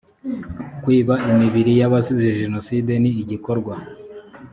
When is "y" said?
1.79-1.83